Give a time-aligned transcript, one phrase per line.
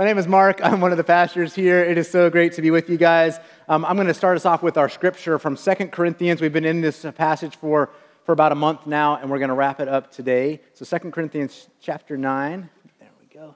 [0.00, 0.60] My name is Mark.
[0.64, 1.84] I'm one of the pastors here.
[1.84, 3.38] It is so great to be with you guys.
[3.68, 6.40] Um, I'm going to start us off with our scripture from Second Corinthians.
[6.40, 7.90] We've been in this passage for,
[8.24, 10.62] for about a month now, and we're going to wrap it up today.
[10.72, 12.70] So, Second Corinthians chapter 9.
[12.98, 13.54] There we go.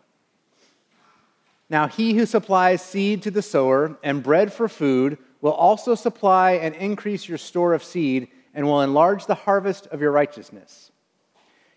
[1.70, 6.56] Now, he who supplies seed to the sower and bread for food will also supply
[6.56, 10.92] and increase your store of seed and will enlarge the harvest of your righteousness.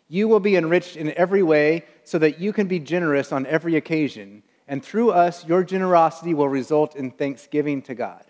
[0.09, 3.77] You will be enriched in every way so that you can be generous on every
[3.77, 8.23] occasion and through us, your generosity will result in thanksgiving to God.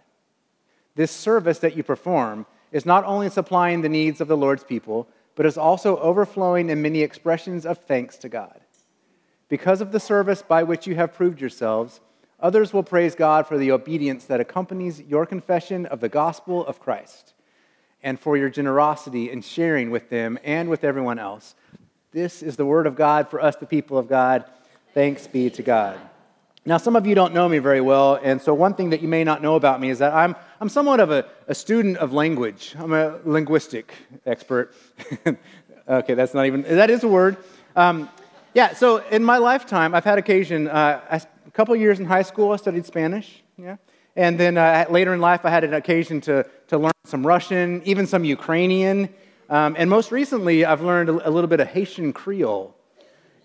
[0.96, 5.08] This service that you perform is not only supplying the needs of the Lord's people,
[5.36, 8.60] but is also overflowing in many expressions of thanks to God.
[9.50, 12.02] Because of the service by which you have proved yourselves,
[12.40, 16.80] others will praise God for the obedience that accompanies your confession of the gospel of
[16.80, 17.34] Christ
[18.04, 21.56] and for your generosity in sharing with them and with everyone else.
[22.12, 24.46] This is the word of God for us, the people of God.
[24.94, 26.00] Thanks be to God.
[26.68, 29.08] Now, some of you don't know me very well, and so one thing that you
[29.08, 32.12] may not know about me is that I'm, I'm somewhat of a, a student of
[32.12, 32.76] language.
[32.78, 33.94] I'm a linguistic
[34.26, 34.76] expert.
[35.88, 37.38] okay, that's not even, that is a word.
[37.78, 38.10] Um,
[38.54, 42.24] yeah, so in my lifetime, I've had occasion, uh, I, a couple years in high
[42.24, 43.78] school, I studied Spanish, yeah.
[44.18, 47.82] And then uh, later in life, I had an occasion to, to learn some Russian,
[47.86, 49.08] even some Ukrainian.
[49.50, 52.77] Um, and most recently, I've learned a, a little bit of Haitian Creole.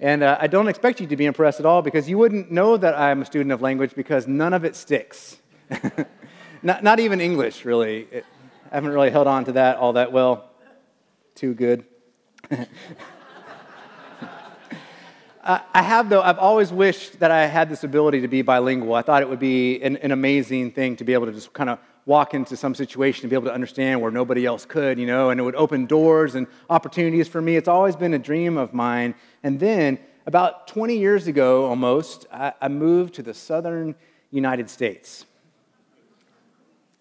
[0.02, 2.76] And uh, I don't expect you to be impressed at all because you wouldn't know
[2.76, 5.36] that I'm a student of language because none of it sticks.
[6.62, 8.08] not, not even English, really.
[8.10, 8.26] It,
[8.72, 10.50] I haven't really held on to that all that well.
[11.36, 11.84] Too good.
[15.44, 18.94] I have, though, I've always wished that I had this ability to be bilingual.
[18.94, 21.70] I thought it would be an, an amazing thing to be able to just kind
[21.70, 25.06] of walk into some situation and be able to understand where nobody else could, you
[25.06, 27.56] know, and it would open doors and opportunities for me.
[27.56, 29.14] It's always been a dream of mine.
[29.42, 33.94] And then, about 20 years ago almost, I, I moved to the southern
[34.30, 35.26] United States.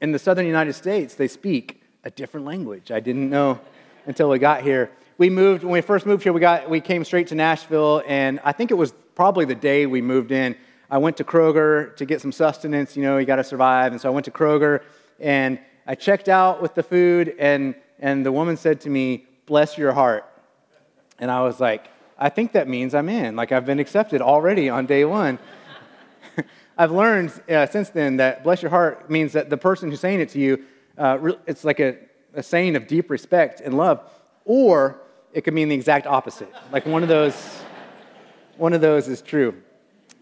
[0.01, 2.91] In the southern United States, they speak a different language.
[2.91, 3.59] I didn't know
[4.05, 4.91] until we got here.
[5.17, 8.39] We moved, when we first moved here, we, got, we came straight to Nashville, and
[8.43, 10.55] I think it was probably the day we moved in.
[10.91, 12.97] I went to Kroger to get some sustenance.
[12.97, 13.93] You know, you got to survive.
[13.93, 14.81] And so I went to Kroger
[15.19, 15.57] and
[15.87, 19.93] I checked out with the food, and, and the woman said to me, Bless your
[19.93, 20.25] heart.
[21.17, 21.87] And I was like,
[22.17, 23.35] I think that means I'm in.
[23.35, 25.39] Like, I've been accepted already on day one.
[26.77, 30.19] I've learned uh, since then that bless your heart means that the person who's saying
[30.19, 30.63] it to you,
[30.97, 31.97] uh, it's like a,
[32.33, 34.07] a saying of deep respect and love,
[34.45, 35.01] or
[35.33, 36.53] it could mean the exact opposite.
[36.71, 37.61] Like one of those,
[38.57, 39.61] one of those is true.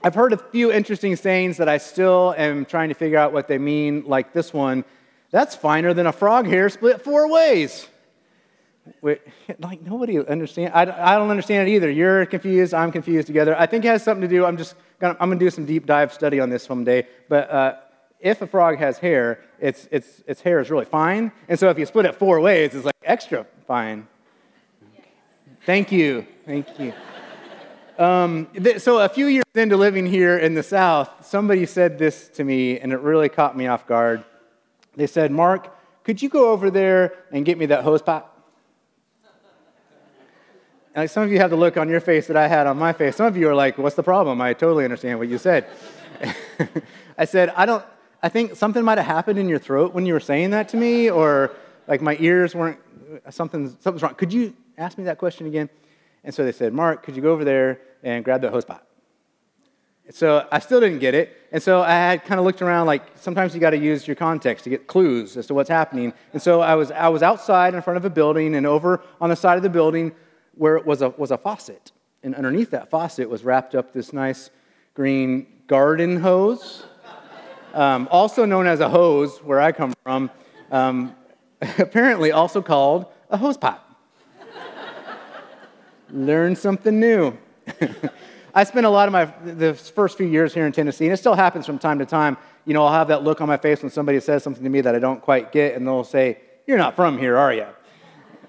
[0.02, 3.48] I've heard a few interesting sayings that I still am trying to figure out what
[3.48, 4.86] they mean, like this one
[5.32, 7.88] that's finer than a frog hair split four ways.
[9.02, 9.22] Wait,
[9.60, 10.74] like nobody understand.
[10.74, 11.90] I, I don't understand it either.
[11.90, 12.74] You're confused.
[12.74, 13.56] I'm confused together.
[13.58, 14.46] I think it has something to do.
[14.46, 17.08] I'm just gonna, I'm gonna do some deep dive study on this someday.
[17.28, 17.76] But uh,
[18.20, 21.32] if a frog has hair, its its its hair is really fine.
[21.48, 24.08] And so if you split it four ways, it's like extra fine.
[25.66, 26.26] Thank you.
[26.46, 26.94] Thank you.
[28.00, 32.30] Um, th- so, a few years into living here in the South, somebody said this
[32.30, 34.24] to me, and it really caught me off guard.
[34.96, 38.26] They said, Mark, could you go over there and get me that hose pipe?
[40.96, 42.94] Like some of you have the look on your face that I had on my
[42.94, 43.18] face.
[43.18, 44.40] Some of you are like, what's the problem?
[44.40, 45.68] I totally understand what you said.
[47.18, 47.84] I said, I don't,
[48.24, 50.78] I think something might have happened in your throat when you were saying that to
[50.78, 51.52] me, or
[51.86, 52.80] like my ears weren't,
[53.30, 54.16] something, something's wrong.
[54.16, 55.70] Could you ask me that question again?
[56.24, 58.84] And so they said, Mark, could you go over there and grab the hose pipe?
[60.12, 61.38] So I still didn't get it.
[61.52, 64.16] And so I had kind of looked around like sometimes you got to use your
[64.16, 66.14] context to get clues as to what's happening.
[66.34, 69.30] And so I was, I was outside in front of a building, and over on
[69.30, 70.14] the side of the building
[70.56, 71.92] where it was a, was a faucet.
[72.24, 74.50] And underneath that faucet was wrapped up this nice
[74.96, 76.86] green garden hose,
[77.76, 80.32] um, also known as a hose where I come from,
[80.72, 81.16] um,
[81.78, 83.86] apparently also called a hose pot.
[86.10, 87.38] Learn something new.
[88.54, 91.18] I spent a lot of my the first few years here in Tennessee, and it
[91.18, 92.38] still happens from time to time.
[92.66, 94.82] You know, I'll have that look on my face when somebody says something to me
[94.82, 97.68] that I don't quite get, and they'll say, "You're not from here, are you?"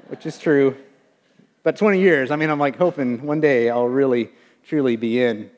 [0.09, 0.77] Which is true.
[1.63, 4.31] But 20 years, I mean, I'm like hoping one day I'll really,
[4.65, 5.51] truly be in.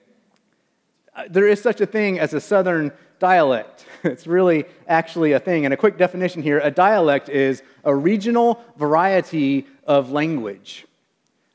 [1.14, 3.86] Uh, there is such a thing as a Southern dialect.
[4.04, 5.64] It's really actually a thing.
[5.64, 10.86] And a quick definition here a dialect is a regional variety of language.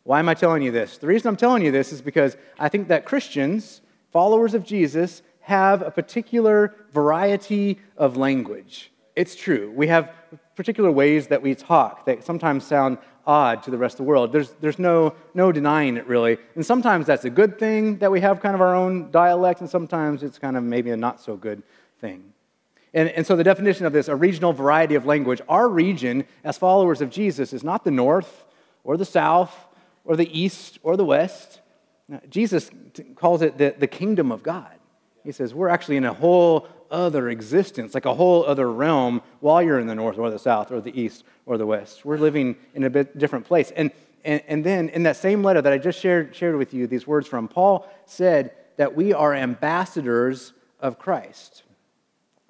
[0.07, 0.97] Why am I telling you this?
[0.97, 3.81] The reason I'm telling you this is because I think that Christians,
[4.13, 8.89] followers of Jesus, have a particular variety of language.
[9.17, 9.69] It's true.
[9.75, 10.13] We have
[10.55, 14.31] particular ways that we talk that sometimes sound odd to the rest of the world.
[14.31, 16.37] There's, there's no, no denying it, really.
[16.55, 19.69] And sometimes that's a good thing that we have kind of our own dialect, and
[19.69, 21.63] sometimes it's kind of maybe a not so good
[21.99, 22.31] thing.
[22.93, 26.57] And, and so, the definition of this, a regional variety of language, our region as
[26.57, 28.45] followers of Jesus is not the north
[28.85, 29.66] or the south
[30.07, 31.59] or the east or the west.
[32.29, 32.71] Jesus
[33.15, 34.71] calls it the, the kingdom of God.
[35.23, 39.61] He says, We're actually in a whole other existence, like a whole other realm, while
[39.61, 42.05] you're in the north or the south or the east or the west.
[42.05, 43.71] We're living in a bit different place.
[43.71, 43.91] And,
[44.23, 47.05] and, and then in that same letter that I just shared, shared with you, these
[47.05, 51.63] words from Paul said that we are ambassadors of Christ.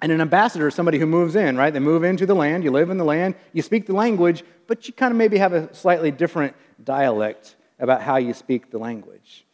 [0.00, 1.72] And an ambassador is somebody who moves in, right?
[1.72, 4.86] They move into the land, you live in the land, you speak the language, but
[4.86, 6.54] you kind of maybe have a slightly different
[6.84, 9.44] dialect about how you speak the language.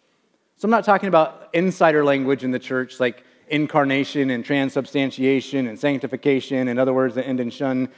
[0.56, 5.78] So I'm not talking about insider language in the church, like incarnation and transubstantiation and
[5.78, 7.88] sanctification and other words that end in shun.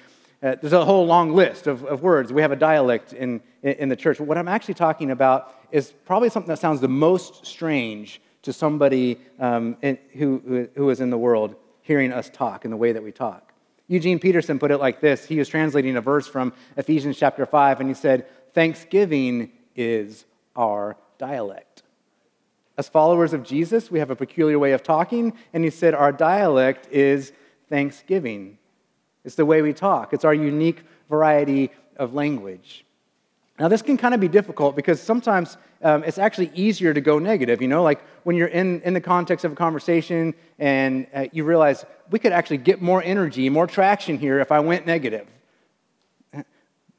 [0.43, 2.33] Uh, there's a whole long list of, of words.
[2.33, 4.21] We have a dialect in, in the church.
[4.21, 9.19] What I'm actually talking about is probably something that sounds the most strange to somebody
[9.41, 13.03] um, in, who, who is in the world hearing us talk and the way that
[13.03, 13.53] we talk.
[13.87, 17.81] Eugene Peterson put it like this he was translating a verse from Ephesians chapter 5,
[17.81, 20.25] and he said, Thanksgiving is
[20.57, 21.85] our dialect.
[22.77, 26.13] As followers of Jesus, we have a peculiar way of talking, and he said our
[26.13, 27.33] dialect is
[27.71, 28.59] thanksgiving.
[29.25, 32.85] It's the way we talk, it's our unique variety of language.
[33.59, 37.19] Now, this can kind of be difficult because sometimes um, it's actually easier to go
[37.19, 37.61] negative.
[37.61, 41.45] You know, like when you're in, in the context of a conversation and uh, you
[41.45, 45.27] realize we could actually get more energy, more traction here if I went negative.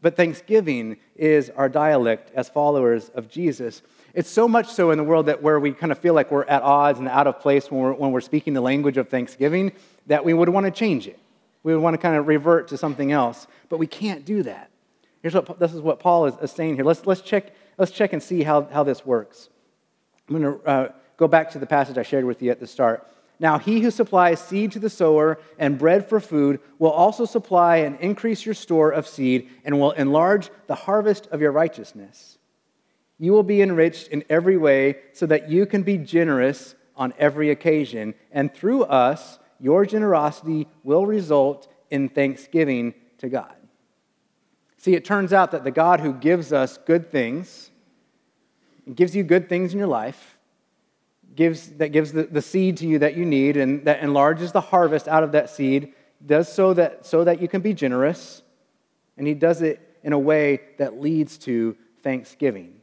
[0.02, 3.82] But Thanksgiving is our dialect as followers of Jesus.
[4.14, 6.46] It's so much so in the world that where we kind of feel like we're
[6.46, 9.72] at odds and out of place when we're, when we're speaking the language of Thanksgiving
[10.06, 11.20] that we would want to change it.
[11.64, 13.48] We would want to kind of revert to something else.
[13.70, 14.70] But we can't do that.
[15.22, 16.86] Here's what, this is what Paul is, is saying here.
[16.86, 19.50] Let's, let's, check, let's check and see how, how this works.
[20.28, 22.68] I'm going to uh, go back to the passage I shared with you at the
[22.68, 23.08] start.
[23.40, 27.78] Now, he who supplies seed to the sower and bread for food will also supply
[27.78, 32.40] and increase your store of seed and will enlarge the harvest of your righteousness.
[33.20, 37.52] You will be enriched in every way so that you can be generous on every
[37.52, 38.16] occasion.
[38.32, 43.56] And through us, your generosity will result in thanksgiving to God.
[44.78, 47.72] See, it turns out that the God who gives us good things,
[48.94, 50.38] gives you good things in your life,
[51.36, 54.62] gives, that gives the, the seed to you that you need, and that enlarges the
[54.62, 55.94] harvest out of that seed,
[56.26, 58.44] does so that, so that you can be generous.
[59.18, 62.74] And He does it in a way that leads to thanksgiving.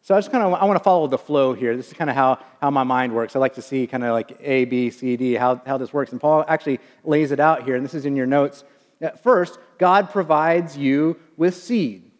[0.00, 1.76] So I just kind of I want to follow the flow here.
[1.78, 3.36] This is kind of how, how my mind works.
[3.36, 6.12] I like to see kind of like A, B, C, D, how, how this works.
[6.12, 8.64] And Paul actually lays it out here, and this is in your notes.
[9.04, 12.10] At first, God provides you with seed.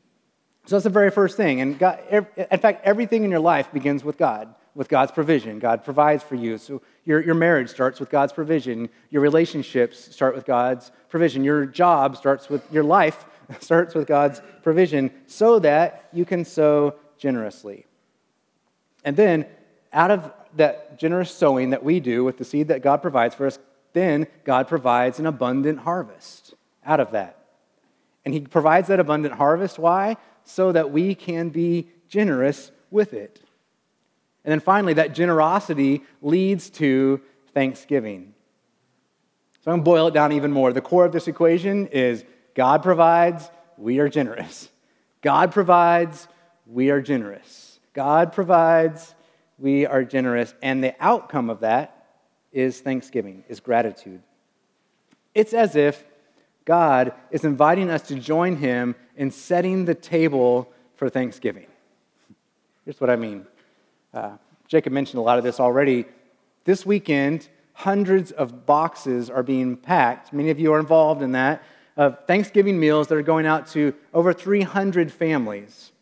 [0.66, 1.60] So that's the very first thing.
[1.60, 5.58] And God, in fact, everything in your life begins with God, with God's provision.
[5.58, 6.58] God provides for you.
[6.58, 8.90] So your, your marriage starts with God's provision.
[9.10, 11.42] Your relationships start with God's provision.
[11.42, 13.24] Your job starts with your life
[13.60, 17.86] starts with God's provision so that you can sow generously.
[19.04, 19.46] And then,
[19.92, 23.46] out of that generous sowing that we do with the seed that God provides for
[23.46, 23.58] us,
[23.92, 26.43] then God provides an abundant harvest
[26.84, 27.38] out of that.
[28.24, 29.78] And He provides that abundant harvest.
[29.78, 30.16] Why?
[30.44, 33.40] So that we can be generous with it.
[34.44, 37.20] And then finally, that generosity leads to
[37.54, 38.34] thanksgiving.
[39.64, 40.72] So I'm going to boil it down even more.
[40.72, 42.24] The core of this equation is
[42.54, 44.68] God provides, we are generous.
[45.22, 46.28] God provides,
[46.66, 47.80] we are generous.
[47.94, 49.14] God provides,
[49.58, 50.52] we are generous.
[50.62, 52.06] And the outcome of that
[52.52, 54.22] is thanksgiving, is gratitude.
[55.34, 56.04] It's as if
[56.64, 61.66] God is inviting us to join Him in setting the table for Thanksgiving.
[62.84, 63.46] Here's what I mean.
[64.12, 64.36] Uh,
[64.68, 66.06] Jacob mentioned a lot of this already.
[66.64, 70.32] This weekend, hundreds of boxes are being packed.
[70.32, 71.62] Many of you are involved in that,
[71.96, 75.92] of Thanksgiving meals that are going out to over 300 families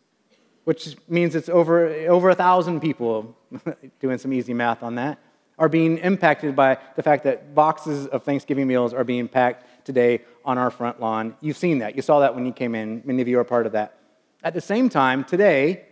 [0.64, 3.37] which means it's over, over a thousand people,
[4.00, 5.19] doing some easy math on that,
[5.59, 10.21] are being impacted by the fact that boxes of Thanksgiving meals are being packed today
[10.45, 11.37] on our front lawn.
[11.41, 11.97] You've seen that.
[11.97, 13.03] You saw that when you came in.
[13.05, 13.99] Many of you are part of that.
[14.43, 15.85] At the same time, today,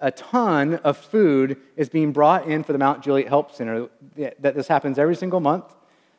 [0.00, 3.88] a ton of food is being brought in for the Mount Juliet Help Center.
[4.16, 5.64] That this happens every single month.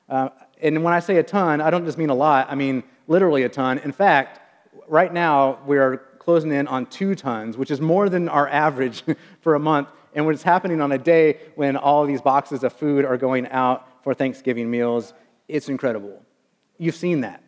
[0.10, 0.30] Uh,
[0.62, 3.44] and when I say a ton, I don't just mean a lot, I mean literally
[3.44, 3.80] a ton.
[3.80, 4.40] In fact,
[4.88, 9.04] right now, we're closing in on two tons, which is more than our average
[9.42, 9.90] for a month.
[10.16, 14.04] And what's happening on a day when all these boxes of food are going out
[14.04, 15.14] for Thanksgiving meals,
[15.48, 16.22] it's incredible.
[16.78, 17.44] You've seen that.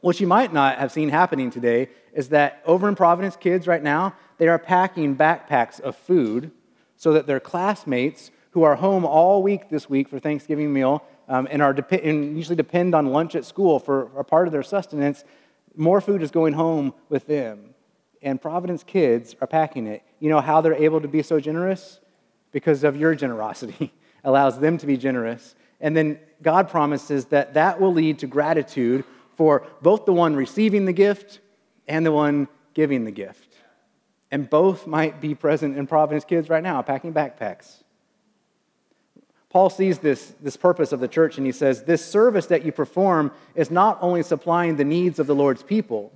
[0.00, 3.82] What you might not have seen happening today is that over in Providence, kids right
[3.82, 6.50] now, they are packing backpacks of food
[6.96, 11.46] so that their classmates who are home all week this week for Thanksgiving meal um,
[11.50, 15.24] and, are and usually depend on lunch at school for a part of their sustenance,
[15.76, 17.74] more food is going home with them.
[18.22, 20.02] And Providence kids are packing it.
[20.18, 22.00] You know how they're able to be so generous?
[22.52, 23.92] Because of your generosity.
[24.24, 25.54] allows them to be generous.
[25.80, 29.04] And then God promises that that will lead to gratitude
[29.36, 31.40] for both the one receiving the gift
[31.88, 33.54] and the one giving the gift.
[34.30, 37.82] And both might be present in Providence kids right now, packing backpacks.
[39.48, 42.70] Paul sees this, this purpose of the church and he says, This service that you
[42.70, 46.12] perform is not only supplying the needs of the Lord's people,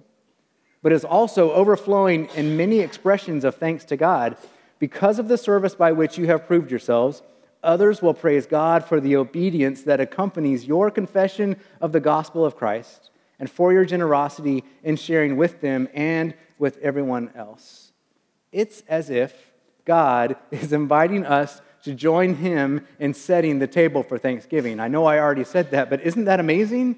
[0.83, 4.37] but is also overflowing in many expressions of thanks to God
[4.79, 7.23] because of the service by which you have proved yourselves
[7.65, 12.57] Others will praise God for the obedience that accompanies your confession of the gospel of
[12.57, 17.93] Christ and for your generosity in sharing with them and with everyone else.
[18.53, 19.35] It's as if
[19.85, 24.81] God is inviting us to join Him in setting the table for Thanksgiving.
[24.81, 26.97] I know I already said that, but isn't that amazing?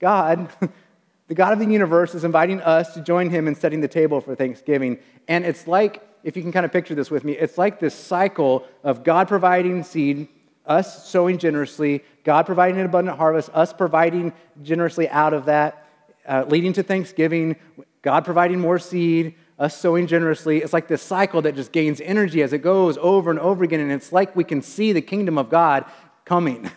[0.00, 0.48] God,
[1.28, 4.20] the God of the universe, is inviting us to join Him in setting the table
[4.20, 4.98] for Thanksgiving.
[5.26, 7.94] And it's like if you can kind of picture this with me, it's like this
[7.94, 10.28] cycle of God providing seed,
[10.66, 14.32] us sowing generously, God providing an abundant harvest, us providing
[14.62, 15.86] generously out of that,
[16.26, 17.56] uh, leading to Thanksgiving,
[18.02, 20.58] God providing more seed, us sowing generously.
[20.58, 23.80] It's like this cycle that just gains energy as it goes over and over again.
[23.80, 25.84] And it's like we can see the kingdom of God
[26.24, 26.70] coming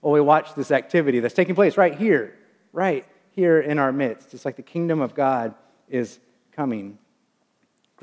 [0.00, 2.34] while we watch this activity that's taking place right here,
[2.72, 4.34] right here in our midst.
[4.34, 5.54] It's like the kingdom of God
[5.88, 6.18] is
[6.52, 6.98] coming.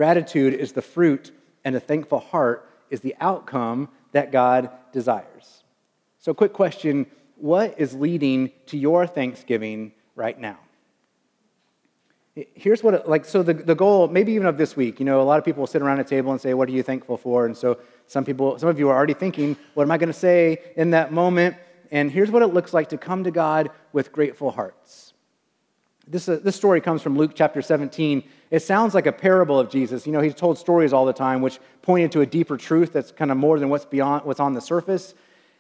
[0.02, 1.30] Gratitude is the fruit,
[1.64, 5.64] and a thankful heart is the outcome that God desires.
[6.18, 7.06] So, quick question
[7.36, 10.58] what is leading to your Thanksgiving right now?
[12.34, 15.22] Here's what, it, like, so the, the goal, maybe even of this week, you know,
[15.22, 17.16] a lot of people will sit around a table and say, What are you thankful
[17.16, 17.46] for?
[17.46, 17.78] And so
[18.08, 20.90] some people, some of you are already thinking, What am I going to say in
[20.98, 21.58] that moment?
[21.92, 25.14] And here's what it looks like to come to God with grateful hearts.
[26.08, 28.24] This, uh, this story comes from Luke chapter 17.
[28.52, 30.06] It sounds like a parable of Jesus.
[30.06, 33.12] You know, he's told stories all the time, which pointed to a deeper truth that's
[33.12, 35.16] kind of more than what's beyond what's on the surface.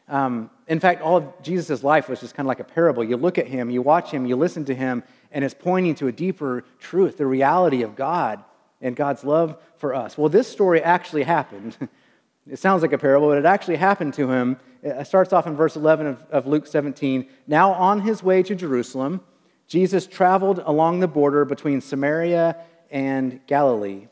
[0.10, 3.01] Um, in fact, all of Jesus' life was just kind of like a parable.
[3.01, 6.07] You look at him, you watch him, you listen to him, and it's pointing to
[6.07, 8.43] a deeper truth, the reality of God
[8.81, 10.17] and God's love for us.
[10.17, 11.77] Well, this story actually happened.
[12.50, 14.57] it sounds like a parable, but it actually happened to him.
[14.83, 17.25] It starts off in verse 11 of, of Luke 17.
[17.48, 19.21] Now, on his way to Jerusalem,
[19.67, 22.57] Jesus traveled along the border between Samaria
[22.91, 24.07] and Galilee.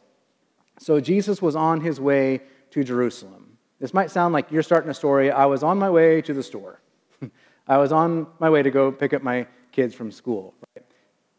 [0.79, 3.57] So Jesus was on his way to Jerusalem.
[3.79, 5.31] This might sound like you're starting a story.
[5.31, 6.81] I was on my way to the store.
[7.67, 10.53] I was on my way to go pick up my kids from school.
[10.75, 10.85] Right?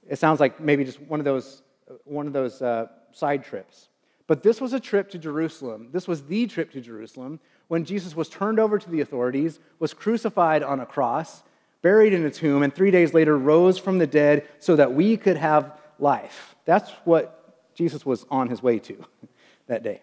[0.09, 1.63] It sounds like maybe just one of those,
[2.05, 3.89] one of those uh, side trips.
[4.27, 5.89] But this was a trip to Jerusalem.
[5.93, 9.95] This was the trip to Jerusalem when Jesus was turned over to the authorities, was
[9.95, 11.43] crucified on a cross,
[11.83, 15.17] buried in a tomb, and three days later rose from the dead so that we
[15.17, 16.57] could have life.
[16.65, 19.05] That's what Jesus was on his way to
[19.67, 20.03] that day.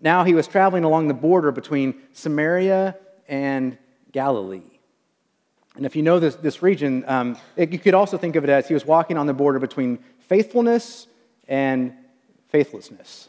[0.00, 2.96] Now he was traveling along the border between Samaria
[3.28, 3.76] and
[4.12, 4.78] Galilee.
[5.76, 8.50] And if you know this, this region, um, it, you could also think of it
[8.50, 11.06] as he was walking on the border between faithfulness
[11.46, 11.94] and
[12.48, 13.28] faithlessness.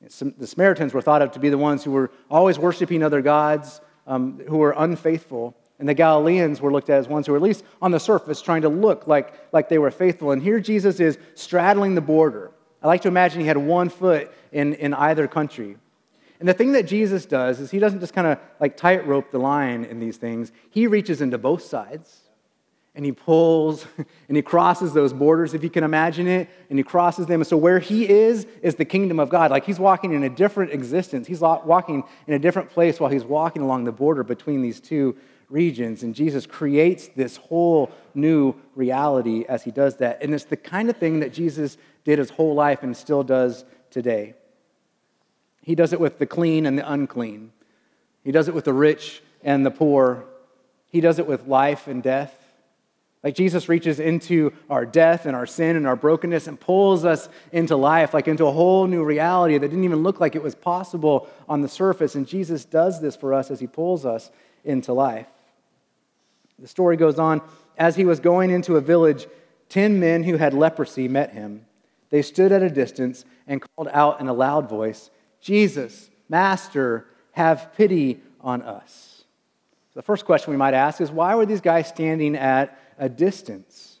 [0.00, 3.80] The Samaritans were thought of to be the ones who were always worshiping other gods,
[4.06, 5.56] um, who were unfaithful.
[5.78, 8.42] And the Galileans were looked at as ones who were at least on the surface
[8.42, 10.32] trying to look like, like they were faithful.
[10.32, 12.50] And here Jesus is straddling the border.
[12.82, 15.76] I like to imagine he had one foot in, in either country.
[16.40, 19.38] And the thing that Jesus does is he doesn't just kind of like tightrope the
[19.38, 22.22] line in these things, he reaches into both sides
[22.94, 23.86] and he pulls
[24.28, 27.40] and he crosses those borders, if you can imagine it, and he crosses them.
[27.40, 29.50] And so where he is, is the kingdom of God.
[29.50, 31.26] Like he's walking in a different existence.
[31.26, 35.16] He's walking in a different place while he's walking along the border between these two
[35.50, 36.02] regions.
[36.02, 40.22] And Jesus creates this whole new reality as he does that.
[40.22, 43.64] And it's the kind of thing that Jesus did his whole life and still does
[43.90, 44.34] today.
[45.62, 47.52] He does it with the clean and the unclean,
[48.24, 50.24] he does it with the rich and the poor,
[50.88, 52.34] he does it with life and death.
[53.22, 57.28] Like Jesus reaches into our death and our sin and our brokenness and pulls us
[57.50, 60.54] into life, like into a whole new reality that didn't even look like it was
[60.54, 62.14] possible on the surface.
[62.14, 64.30] And Jesus does this for us as he pulls us
[64.64, 65.26] into life.
[66.58, 67.42] The story goes on
[67.76, 69.26] as he was going into a village,
[69.68, 71.64] ten men who had leprosy met him.
[72.10, 75.10] They stood at a distance and called out in a loud voice,
[75.40, 79.24] Jesus, Master, have pity on us.
[79.94, 83.98] The first question we might ask is why were these guys standing at a distance?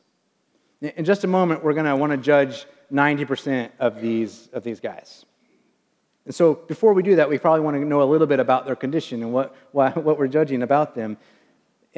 [0.80, 4.80] In just a moment, we're going to want to judge 90% of these, of these
[4.80, 5.24] guys.
[6.24, 8.66] And so, before we do that, we probably want to know a little bit about
[8.66, 11.16] their condition and what, what, what we're judging about them.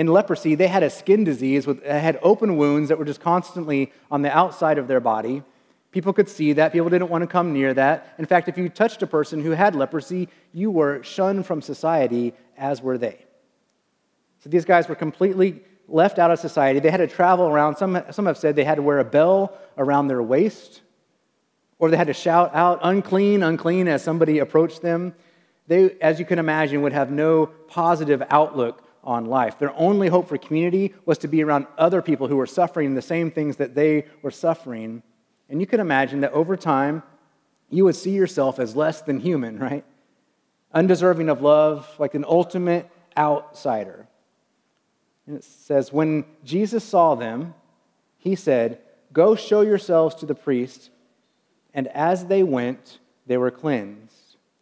[0.00, 3.92] In leprosy, they had a skin disease, with, had open wounds that were just constantly
[4.10, 5.42] on the outside of their body.
[5.92, 6.72] People could see that.
[6.72, 8.14] People didn't want to come near that.
[8.16, 12.32] In fact, if you touched a person who had leprosy, you were shunned from society,
[12.56, 13.26] as were they.
[14.38, 16.80] So these guys were completely left out of society.
[16.80, 17.76] They had to travel around.
[17.76, 20.80] Some, some have said they had to wear a bell around their waist,
[21.78, 25.14] or they had to shout out, unclean, unclean, as somebody approached them.
[25.66, 29.58] They, as you can imagine, would have no positive outlook on life.
[29.58, 33.02] Their only hope for community was to be around other people who were suffering the
[33.02, 35.02] same things that they were suffering.
[35.48, 37.02] And you can imagine that over time,
[37.70, 39.84] you would see yourself as less than human, right?
[40.72, 44.06] Undeserving of love, like an ultimate outsider.
[45.26, 47.54] And it says, When Jesus saw them,
[48.18, 48.80] he said,
[49.12, 50.90] Go show yourselves to the priest.
[51.72, 54.09] And as they went, they were cleansed.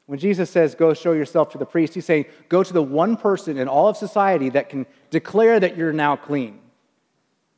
[0.08, 3.18] When Jesus says, Go show yourself to the priest, he's saying, Go to the one
[3.18, 6.60] person in all of society that can declare that you're now clean.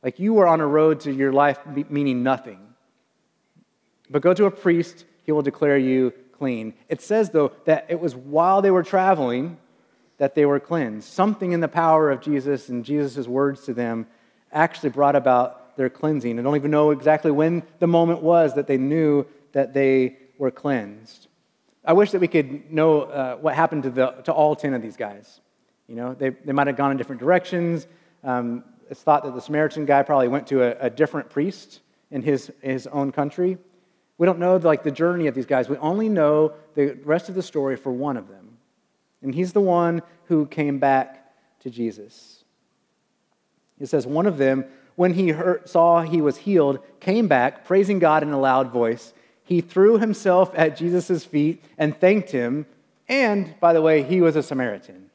[0.03, 2.59] Like you are on a road to your life meaning nothing.
[4.09, 6.73] But go to a priest, he will declare you clean.
[6.89, 9.57] It says, though, that it was while they were traveling
[10.17, 11.07] that they were cleansed.
[11.07, 14.07] Something in the power of Jesus and Jesus' words to them
[14.51, 16.37] actually brought about their cleansing.
[16.37, 20.51] I don't even know exactly when the moment was that they knew that they were
[20.51, 21.29] cleansed.
[21.83, 24.81] I wish that we could know uh, what happened to, the, to all 10 of
[24.81, 25.41] these guys.
[25.87, 27.87] You know, they, they might have gone in different directions.
[28.23, 32.21] Um, it's thought that the Samaritan guy probably went to a, a different priest in
[32.21, 33.57] his, his own country.
[34.17, 35.69] We don't know like the journey of these guys.
[35.69, 38.57] We only know the rest of the story for one of them.
[39.23, 42.43] And he's the one who came back to Jesus.
[43.79, 47.97] It says, One of them, when he heard, saw he was healed, came back, praising
[47.97, 49.13] God in a loud voice
[49.51, 52.65] he threw himself at Jesus' feet and thanked him.
[53.09, 55.09] And, by the way, he was a Samaritan.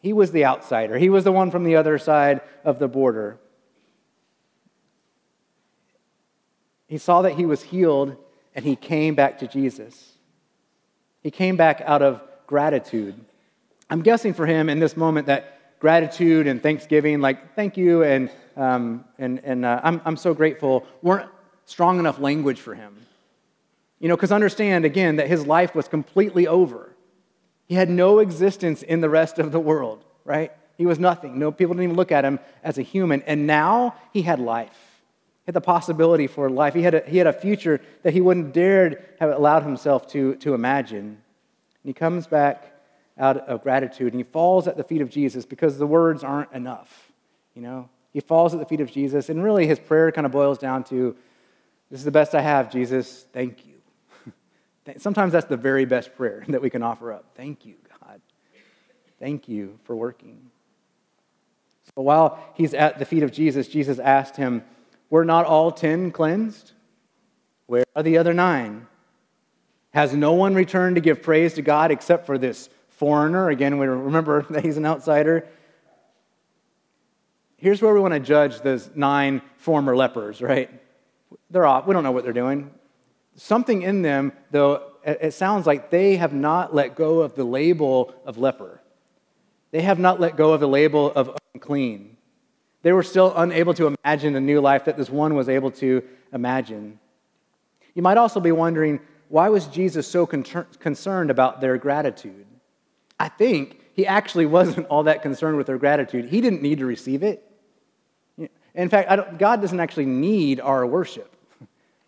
[0.00, 3.38] He was the outsider, he was the one from the other side of the border.
[6.86, 8.14] He saw that he was healed
[8.54, 10.12] and he came back to Jesus.
[11.24, 13.16] He came back out of gratitude.
[13.90, 18.30] I'm guessing for him in this moment that gratitude and thanksgiving, like thank you and,
[18.56, 21.28] um, and, and uh, I'm, I'm so grateful, weren't
[21.64, 23.05] strong enough language for him.
[23.98, 26.94] You know, because understand again that his life was completely over.
[27.66, 30.52] He had no existence in the rest of the world, right?
[30.76, 31.38] He was nothing.
[31.38, 33.22] No, people didn't even look at him as a human.
[33.22, 34.76] And now he had life.
[35.44, 36.74] He had the possibility for life.
[36.74, 40.34] He had a, he had a future that he wouldn't dared have allowed himself to,
[40.36, 41.04] to imagine.
[41.06, 42.72] And he comes back
[43.18, 46.52] out of gratitude and he falls at the feet of Jesus because the words aren't
[46.52, 47.10] enough.
[47.54, 50.32] You know, he falls at the feet of Jesus, and really his prayer kind of
[50.32, 51.16] boils down to,
[51.90, 53.26] "This is the best I have, Jesus.
[53.32, 53.75] Thank you."
[54.98, 57.24] Sometimes that's the very best prayer that we can offer up.
[57.34, 58.20] Thank you, God.
[59.18, 60.50] Thank you for working.
[61.94, 64.64] So while he's at the feet of Jesus, Jesus asked him,
[65.10, 66.72] Were not all ten cleansed?
[67.66, 68.86] Where are the other nine?
[69.92, 73.48] Has no one returned to give praise to God except for this foreigner?
[73.48, 75.46] Again, we remember that he's an outsider.
[77.56, 80.70] Here's where we want to judge those nine former lepers, right?
[81.50, 81.86] They're off.
[81.86, 82.70] We don't know what they're doing
[83.36, 88.14] something in them, though, it sounds like they have not let go of the label
[88.24, 88.80] of leper.
[89.70, 92.16] They have not let go of the label of unclean.
[92.82, 96.02] They were still unable to imagine the new life that this one was able to
[96.32, 96.98] imagine.
[97.94, 100.44] You might also be wondering why was Jesus so con-
[100.78, 102.46] concerned about their gratitude?
[103.18, 106.26] I think he actually wasn't all that concerned with their gratitude.
[106.26, 107.42] He didn't need to receive it.
[108.74, 111.34] In fact, God doesn't actually need our worship.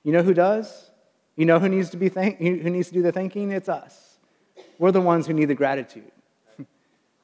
[0.05, 0.88] You know who does?
[1.39, 3.53] You know who needs to, be thank- who needs to do the thanking?
[3.53, 4.19] It's us.
[4.77, 6.11] We're the ones who need the gratitude.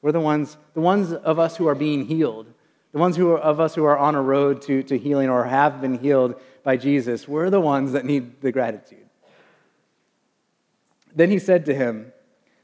[0.01, 2.47] We're the ones, the ones of us who are being healed,
[2.93, 5.43] the ones who are, of us who are on a road to, to healing or
[5.43, 7.27] have been healed by Jesus.
[7.27, 9.05] We're the ones that need the gratitude.
[11.13, 12.13] Then he said to him,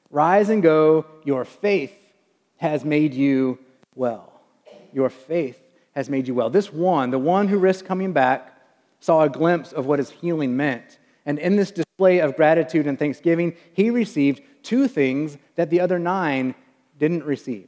[0.09, 1.93] Rise and go, your faith
[2.57, 3.59] has made you
[3.93, 4.39] well.
[4.93, 5.61] Your faith
[5.95, 6.49] has made you well.
[6.49, 8.57] This one, the one who risked coming back,
[9.01, 12.97] saw a glimpse of what his healing meant and in this display of gratitude and
[12.97, 16.55] thanksgiving, he received two things that the other nine
[16.97, 17.67] didn't receive.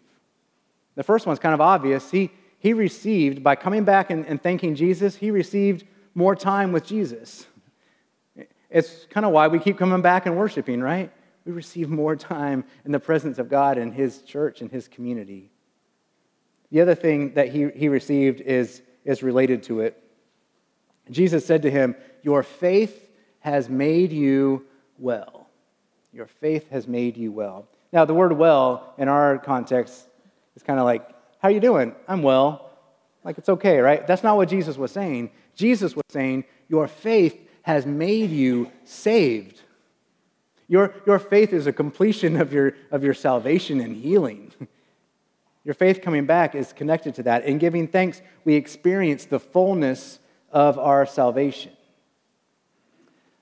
[0.96, 2.12] The first one's kind of obvious.
[2.12, 5.86] He, he received, by coming back and, and thanking Jesus, he received
[6.16, 7.46] more time with Jesus.
[8.70, 11.12] It's kind of why we keep coming back and worshiping, right?
[11.46, 15.52] We receive more time in the presence of God and His church and His community.
[16.74, 20.02] The other thing that he, he received is, is related to it.
[21.12, 23.03] Jesus said to him, Your faith
[23.44, 24.66] has made you
[24.98, 25.48] well.
[26.14, 27.68] Your faith has made you well.
[27.92, 30.08] Now, the word well in our context
[30.56, 31.08] is kind of like,
[31.40, 31.94] How you doing?
[32.08, 32.72] I'm well.
[33.24, 34.06] Like it's okay, right?
[34.08, 35.32] That's not what Jesus was saying.
[35.56, 39.62] Jesus was saying, Your faith has made you saved.
[40.70, 44.52] Your, your faith is a completion of your, of your salvation and healing.
[45.66, 47.46] Your faith coming back is connected to that.
[47.46, 50.20] In giving thanks, we experience the fullness
[50.52, 51.72] of our salvation.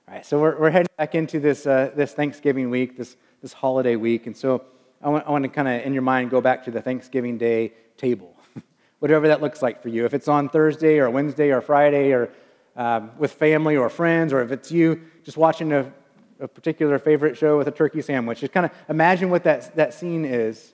[0.08, 3.52] All right, so we're, we're heading back into this, uh, this Thanksgiving week, this, this
[3.52, 4.26] holiday week.
[4.26, 4.64] And so
[5.00, 7.38] I want, I want to kind of, in your mind, go back to the Thanksgiving
[7.38, 8.34] Day table,
[8.98, 10.04] whatever that looks like for you.
[10.04, 12.30] If it's on Thursday or Wednesday or Friday or
[12.74, 15.92] um, with family or friends, or if it's you just watching a,
[16.40, 19.94] a particular favorite show with a turkey sandwich, just kind of imagine what that, that
[19.94, 20.72] scene is.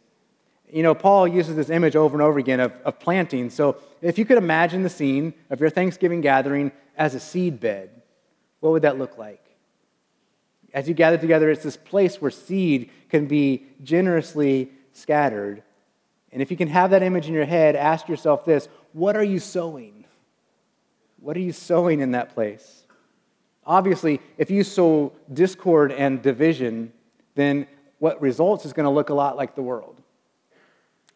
[0.73, 3.51] You know, Paul uses this image over and over again of, of planting.
[3.51, 7.98] So if you could imagine the scene of your Thanksgiving gathering as a seed bed,
[8.61, 9.45] what would that look like?
[10.75, 15.63] As you gather together, it's this place where seed can be generously scattered.
[16.31, 19.25] And if you can have that image in your head, ask yourself this what are
[19.25, 20.05] you sowing?
[21.21, 22.85] What are you sowing in that place?
[23.65, 26.93] Obviously, if you sow discord and division,
[27.35, 27.67] then
[27.99, 30.01] what results is going to look a lot like the world.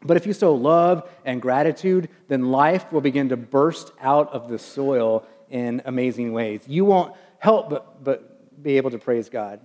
[0.05, 4.49] But if you sow love and gratitude, then life will begin to burst out of
[4.49, 6.63] the soil in amazing ways.
[6.67, 9.59] You won't help but, but be able to praise God.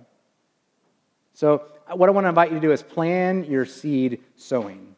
[1.32, 4.96] So, uh, what I want to invite you to do is plan your seed sowing.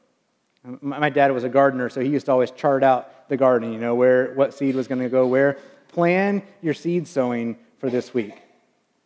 [0.80, 3.78] My dad was a gardener, so he used to always chart out the garden, you
[3.78, 5.58] know, where what seed was going to go where.
[5.88, 8.34] Plan your seed sowing for this week.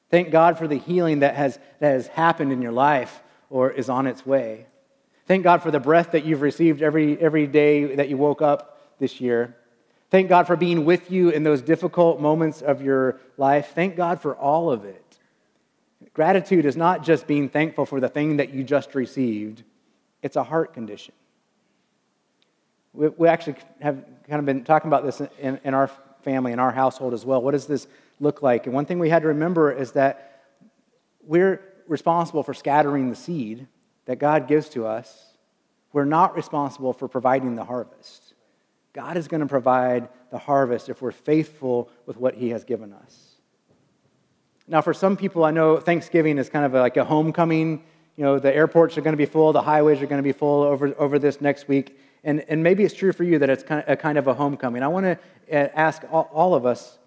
[0.08, 3.88] Thank God for the healing that has, that has happened in your life or is
[3.88, 4.66] on its way.
[5.26, 8.96] Thank God for the breath that you've received every, every day that you woke up
[9.00, 9.56] this year.
[10.14, 13.72] Thank God for being with you in those difficult moments of your life.
[13.74, 15.18] Thank God for all of it.
[16.12, 19.64] Gratitude is not just being thankful for the thing that you just received,
[20.22, 21.14] it's a heart condition.
[22.92, 25.90] We, we actually have kind of been talking about this in, in our
[26.22, 27.42] family, in our household as well.
[27.42, 27.88] What does this
[28.20, 28.66] look like?
[28.66, 30.44] And one thing we had to remember is that
[31.24, 33.66] we're responsible for scattering the seed
[34.05, 35.33] that God gives to us,
[35.92, 38.34] we're not responsible for providing the harvest.
[38.94, 42.92] God is going to provide the harvest if we're faithful with what He has given
[42.92, 43.35] us.
[44.66, 47.85] Now, for some people, I know Thanksgiving is kind of like a homecoming.
[48.16, 50.33] You know, the airports are going to be full, the highways are going to be
[50.33, 51.98] full over, over this next week.
[52.22, 54.35] And, and maybe it's true for you that it's kind of a, kind of a
[54.35, 54.83] homecoming.
[54.83, 55.18] I want to
[55.52, 56.98] uh, ask all, all of us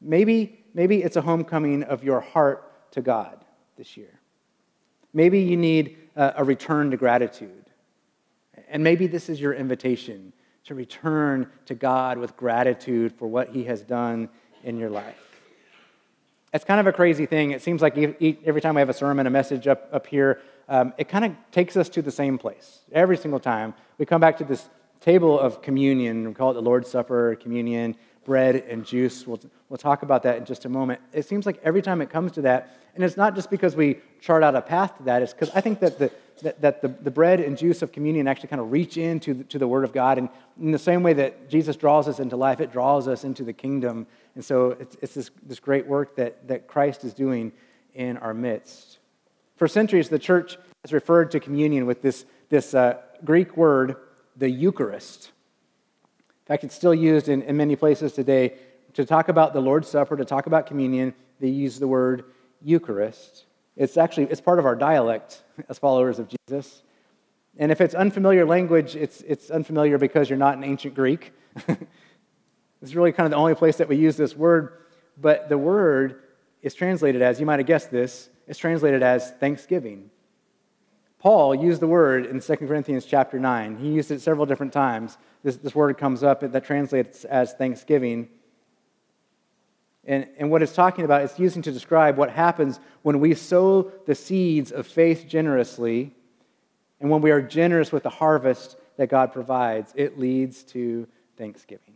[0.00, 3.44] maybe, maybe it's a homecoming of your heart to God
[3.76, 4.20] this year.
[5.12, 7.64] Maybe you need a return to gratitude.
[8.68, 10.32] And maybe this is your invitation
[10.64, 14.28] to return to God with gratitude for what He has done
[14.64, 15.16] in your life.
[16.52, 17.50] It's kind of a crazy thing.
[17.50, 20.94] It seems like every time I have a sermon, a message up, up here, um,
[20.98, 22.80] it kind of takes us to the same place.
[22.92, 24.68] Every single time we come back to this
[25.00, 26.28] table of communion.
[26.28, 29.26] We call it the Lord's Supper, communion, bread and juice.
[29.26, 31.00] We'll, we'll talk about that in just a moment.
[31.12, 34.00] It seems like every time it comes to that, and it's not just because we
[34.20, 36.10] chart out a path to that, it's because I think that the,
[36.42, 39.44] that, that the, the bread and juice of communion actually kind of reach into the,
[39.44, 40.18] to the Word of God.
[40.18, 40.28] And
[40.60, 43.52] in the same way that Jesus draws us into life, it draws us into the
[43.52, 44.06] kingdom.
[44.34, 47.52] And so it's, it's this, this great work that, that Christ is doing
[47.94, 48.98] in our midst.
[49.56, 53.96] For centuries, the church has referred to communion with this, this uh, Greek word,
[54.36, 55.32] the Eucharist.
[56.06, 58.54] In fact, it's still used in, in many places today
[58.94, 61.14] to talk about the Lord's Supper, to talk about communion.
[61.40, 62.24] They use the word
[62.62, 63.44] Eucharist.
[63.78, 66.82] It's actually it's part of our dialect as followers of Jesus.
[67.56, 71.32] And if it's unfamiliar language, it's, it's unfamiliar because you're not in ancient Greek.
[72.82, 74.72] it's really kind of the only place that we use this word.
[75.20, 76.22] But the word
[76.60, 80.10] is translated as, you might have guessed this, it's translated as thanksgiving.
[81.18, 83.76] Paul used the word in 2 Corinthians chapter 9.
[83.76, 85.18] He used it several different times.
[85.42, 88.28] This, this word comes up that translates as thanksgiving.
[90.08, 93.92] And, and what it's talking about, it's using to describe what happens when we sow
[94.06, 96.14] the seeds of faith generously
[96.98, 99.92] and when we are generous with the harvest that God provides.
[99.94, 101.94] It leads to thanksgiving.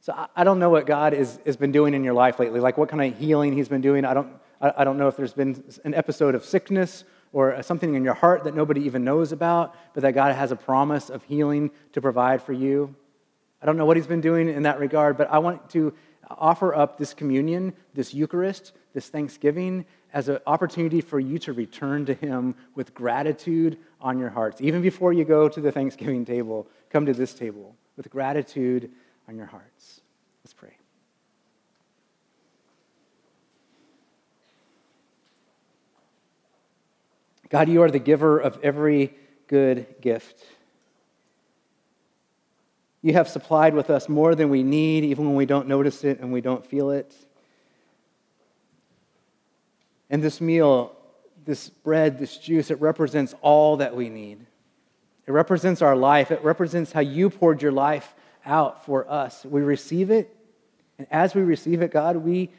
[0.00, 2.58] So I, I don't know what God is, has been doing in your life lately,
[2.58, 4.04] like what kind of healing He's been doing.
[4.04, 4.28] I don't,
[4.60, 8.14] I, I don't know if there's been an episode of sickness or something in your
[8.14, 12.00] heart that nobody even knows about, but that God has a promise of healing to
[12.00, 12.96] provide for you.
[13.62, 15.94] I don't know what He's been doing in that regard, but I want to
[16.30, 22.06] offer up this communion, this Eucharist, this Thanksgiving as an opportunity for you to return
[22.06, 24.60] to Him with gratitude on your hearts.
[24.60, 28.90] Even before you go to the Thanksgiving table, come to this table with gratitude
[29.28, 30.00] on your hearts.
[30.42, 30.76] Let's pray.
[37.48, 39.14] God, you are the giver of every
[39.46, 40.44] good gift.
[43.06, 46.18] You have supplied with us more than we need, even when we don't notice it
[46.18, 47.14] and we don't feel it.
[50.10, 50.92] And this meal,
[51.44, 54.44] this bread, this juice, it represents all that we need.
[55.24, 56.32] It represents our life.
[56.32, 58.12] It represents how you poured your life
[58.44, 59.44] out for us.
[59.44, 60.36] We receive it,
[60.98, 62.50] and as we receive it, God, we,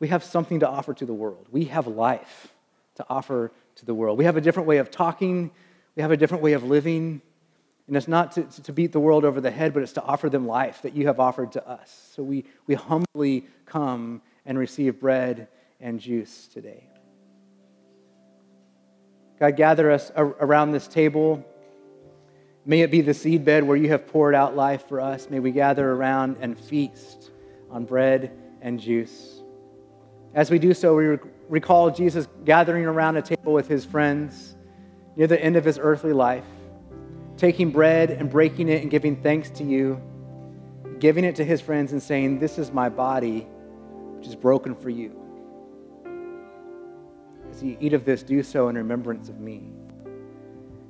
[0.00, 1.46] we have something to offer to the world.
[1.52, 2.52] We have life
[2.96, 4.18] to offer to the world.
[4.18, 5.52] We have a different way of talking,
[5.94, 7.22] we have a different way of living.
[7.88, 10.30] And it's not to, to beat the world over the head, but it's to offer
[10.30, 12.12] them life that you have offered to us.
[12.14, 15.48] So we, we humbly come and receive bread
[15.80, 16.88] and juice today.
[19.38, 21.44] God, gather us around this table.
[22.64, 25.28] May it be the seed bed where you have poured out life for us.
[25.28, 27.32] May we gather around and feast
[27.68, 29.40] on bread and juice.
[30.34, 31.18] As we do so, we
[31.48, 34.54] recall Jesus gathering around a table with his friends
[35.16, 36.46] near the end of his earthly life,
[37.42, 40.00] taking bread and breaking it and giving thanks to you,
[41.00, 43.40] giving it to his friends and saying, This is my body,
[44.16, 45.20] which is broken for you.
[47.50, 49.72] As you eat of this, do so in remembrance of me.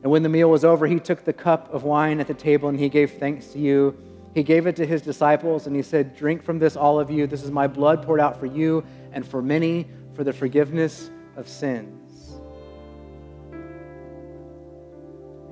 [0.03, 2.69] And when the meal was over, he took the cup of wine at the table
[2.69, 3.97] and he gave thanks to you.
[4.35, 7.27] He gave it to his disciples and he said, Drink from this, all of you.
[7.27, 11.49] This is my blood poured out for you and for many for the forgiveness of
[11.49, 12.02] sins.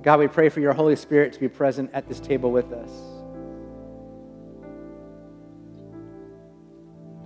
[0.03, 2.91] God, we pray for your Holy Spirit to be present at this table with us.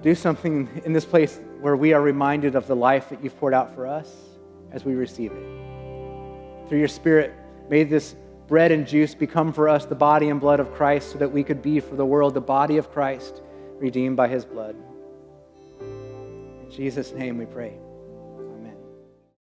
[0.02, 3.54] Do something in this place where we are reminded of the life that you've poured
[3.54, 4.12] out for us
[4.72, 6.68] as we receive it.
[6.68, 7.32] Through your Spirit,
[7.70, 8.16] may this
[8.48, 11.44] bread and juice become for us the body and blood of Christ so that we
[11.44, 13.40] could be for the world the body of Christ
[13.78, 14.76] redeemed by his blood.
[15.80, 17.78] In Jesus' name we pray.